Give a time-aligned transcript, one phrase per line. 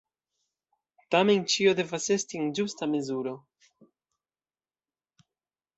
[1.15, 3.35] Tamen ĉio devas esti en ĝusta mezuro.